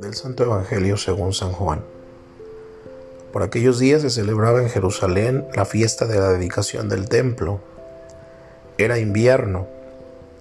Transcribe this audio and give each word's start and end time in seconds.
Del 0.00 0.14
Santo 0.14 0.44
Evangelio 0.44 0.96
según 0.96 1.32
San 1.32 1.50
Juan. 1.52 1.84
Por 3.32 3.42
aquellos 3.42 3.80
días 3.80 4.02
se 4.02 4.10
celebraba 4.10 4.62
en 4.62 4.68
Jerusalén 4.70 5.48
la 5.56 5.64
fiesta 5.64 6.06
de 6.06 6.20
la 6.20 6.28
dedicación 6.28 6.88
del 6.88 7.08
templo. 7.08 7.60
Era 8.78 8.98
invierno. 8.98 9.66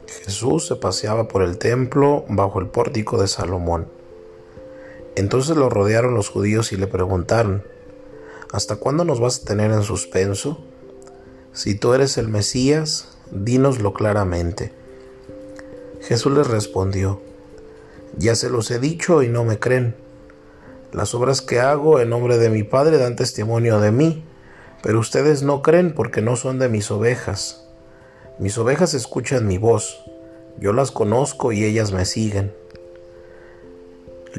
Jesús 0.07 0.67
se 0.67 0.75
paseaba 0.75 1.27
por 1.27 1.41
el 1.41 1.57
templo 1.57 2.25
bajo 2.29 2.59
el 2.59 2.67
pórtico 2.67 3.19
de 3.19 3.27
Salomón. 3.27 3.87
Entonces 5.15 5.57
lo 5.57 5.69
rodearon 5.69 6.13
los 6.13 6.29
judíos 6.29 6.71
y 6.71 6.77
le 6.77 6.85
preguntaron, 6.85 7.63
¿Hasta 8.51 8.75
cuándo 8.75 9.05
nos 9.05 9.19
vas 9.19 9.41
a 9.41 9.45
tener 9.45 9.71
en 9.71 9.81
suspenso? 9.81 10.59
Si 11.51 11.73
tú 11.75 11.93
eres 11.93 12.17
el 12.17 12.27
Mesías, 12.27 13.14
dínoslo 13.31 13.93
claramente. 13.93 14.71
Jesús 16.01 16.31
les 16.33 16.47
respondió, 16.47 17.21
Ya 18.17 18.35
se 18.35 18.49
los 18.49 18.69
he 18.71 18.79
dicho 18.79 19.23
y 19.23 19.27
no 19.27 19.43
me 19.43 19.59
creen. 19.59 19.95
Las 20.91 21.13
obras 21.13 21.41
que 21.41 21.59
hago 21.59 21.99
en 21.99 22.09
nombre 22.09 22.37
de 22.37 22.49
mi 22.49 22.63
Padre 22.63 22.97
dan 22.97 23.15
testimonio 23.15 23.79
de 23.79 23.91
mí, 23.91 24.23
pero 24.81 24.99
ustedes 24.99 25.43
no 25.43 25.61
creen 25.61 25.93
porque 25.93 26.21
no 26.21 26.35
son 26.35 26.59
de 26.59 26.69
mis 26.69 26.91
ovejas. 26.91 27.65
Mis 28.39 28.57
ovejas 28.57 28.93
escuchan 28.93 29.47
mi 29.47 29.57
voz, 29.57 30.03
yo 30.59 30.71
las 30.73 30.91
conozco 30.91 31.51
y 31.51 31.65
ellas 31.65 31.91
me 31.91 32.05
siguen. 32.05 32.53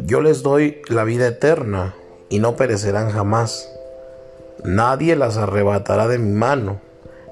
Yo 0.04 0.20
les 0.20 0.42
doy 0.42 0.82
la 0.88 1.04
vida 1.04 1.26
eterna 1.26 1.94
y 2.28 2.38
no 2.38 2.56
perecerán 2.56 3.10
jamás. 3.10 3.70
Nadie 4.64 5.16
las 5.16 5.36
arrebatará 5.36 6.08
de 6.08 6.18
mi 6.18 6.32
mano. 6.32 6.80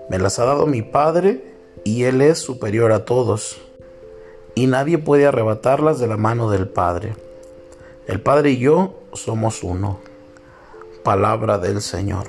Me 0.09 0.19
las 0.19 0.39
ha 0.39 0.45
dado 0.45 0.67
mi 0.67 0.83
Padre 0.83 1.55
y 1.83 2.05
Él 2.05 2.21
es 2.21 2.39
superior 2.39 2.93
a 2.93 3.05
todos. 3.05 3.61
Y 4.55 4.67
nadie 4.67 4.99
puede 4.99 5.27
arrebatarlas 5.27 5.99
de 5.99 6.07
la 6.07 6.17
mano 6.17 6.51
del 6.51 6.69
Padre. 6.69 7.15
El 8.07 8.21
Padre 8.21 8.51
y 8.51 8.59
yo 8.59 9.01
somos 9.15 9.63
uno. 9.63 9.99
Palabra 11.03 11.59
del 11.59 11.81
Señor. 11.81 12.29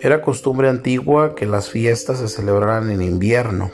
Era 0.00 0.22
costumbre 0.22 0.68
antigua 0.68 1.34
que 1.34 1.44
las 1.44 1.70
fiestas 1.70 2.18
se 2.20 2.28
celebraran 2.28 2.90
en 2.90 3.02
invierno. 3.02 3.72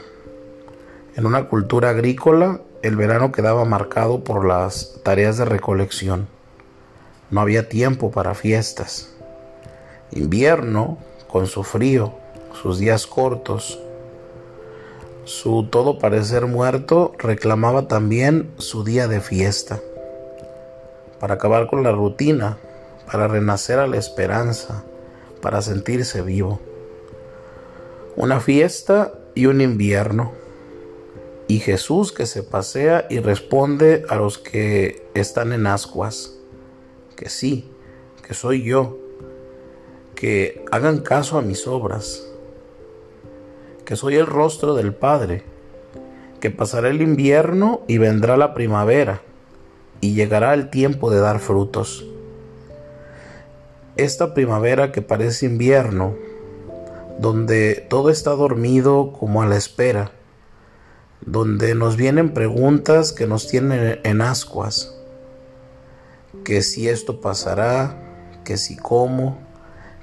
En 1.15 1.27
una 1.27 1.47
cultura 1.47 1.91
agrícola, 1.91 2.61
el 2.81 2.95
verano 2.95 3.31
quedaba 3.31 3.63
marcado 3.63 4.23
por 4.23 4.43
las 4.43 4.99
tareas 5.03 5.37
de 5.37 5.45
recolección. 5.45 6.27
No 7.29 7.41
había 7.41 7.69
tiempo 7.69 8.11
para 8.11 8.33
fiestas. 8.33 9.14
Invierno, 10.11 10.97
con 11.27 11.47
su 11.47 11.63
frío, 11.63 12.13
sus 12.61 12.79
días 12.79 13.07
cortos, 13.07 13.79
su 15.25 15.67
todo 15.69 15.97
parecer 15.97 16.45
muerto, 16.45 17.13
reclamaba 17.17 17.87
también 17.87 18.51
su 18.57 18.83
día 18.83 19.07
de 19.07 19.19
fiesta. 19.19 19.79
Para 21.19 21.35
acabar 21.35 21.67
con 21.67 21.83
la 21.83 21.91
rutina, 21.91 22.57
para 23.11 23.27
renacer 23.27 23.79
a 23.79 23.87
la 23.87 23.97
esperanza, 23.97 24.83
para 25.41 25.61
sentirse 25.61 26.21
vivo. 26.21 26.59
Una 28.15 28.39
fiesta 28.39 29.13
y 29.33 29.47
un 29.47 29.61
invierno 29.61 30.31
y 31.47 31.59
Jesús 31.59 32.11
que 32.11 32.25
se 32.25 32.43
pasea 32.43 33.05
y 33.09 33.19
responde 33.19 34.05
a 34.09 34.15
los 34.15 34.37
que 34.37 35.07
están 35.13 35.53
en 35.53 35.67
ascuas, 35.67 36.35
que 37.15 37.29
sí, 37.29 37.69
que 38.25 38.33
soy 38.33 38.63
yo, 38.63 38.97
que 40.15 40.63
hagan 40.71 40.99
caso 40.99 41.37
a 41.37 41.41
mis 41.41 41.67
obras, 41.67 42.25
que 43.83 43.95
soy 43.95 44.15
el 44.15 44.25
rostro 44.25 44.73
del 44.73 44.93
Padre, 44.93 45.43
que 46.39 46.49
pasará 46.51 46.89
el 46.89 47.01
invierno 47.01 47.81
y 47.87 47.97
vendrá 47.97 48.37
la 48.37 48.53
primavera, 48.53 49.21
y 50.01 50.13
llegará 50.13 50.53
el 50.53 50.69
tiempo 50.69 51.11
de 51.11 51.19
dar 51.19 51.39
frutos. 51.39 52.05
Esta 53.97 54.33
primavera 54.33 54.91
que 54.91 55.01
parece 55.01 55.45
invierno, 55.45 56.15
donde 57.19 57.85
todo 57.89 58.09
está 58.09 58.31
dormido 58.31 59.13
como 59.13 59.41
a 59.41 59.45
la 59.45 59.57
espera, 59.57 60.11
donde 61.21 61.75
nos 61.75 61.95
vienen 61.95 62.33
preguntas 62.33 63.11
que 63.13 63.25
nos 63.27 63.47
tienen 63.47 63.99
en 64.03 64.21
ascuas, 64.21 64.95
que 66.43 66.61
si 66.61 66.87
esto 66.87 67.21
pasará, 67.21 67.97
que 68.43 68.57
si 68.57 68.75
cómo, 68.75 69.39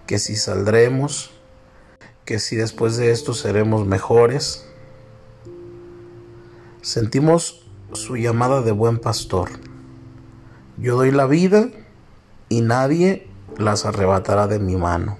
que 0.06 0.18
si 0.18 0.36
saldremos, 0.36 1.30
que 2.24 2.38
si 2.38 2.56
después 2.56 2.96
de 2.96 3.10
esto 3.10 3.34
seremos 3.34 3.86
mejores. 3.86 4.66
Sentimos 6.80 7.66
su 7.92 8.16
llamada 8.16 8.62
de 8.62 8.72
buen 8.72 8.98
pastor. 8.98 9.50
Yo 10.78 10.96
doy 10.96 11.10
la 11.10 11.26
vida 11.26 11.68
y 12.48 12.60
nadie 12.60 13.28
las 13.56 13.84
arrebatará 13.84 14.46
de 14.46 14.58
mi 14.58 14.76
mano. 14.76 15.18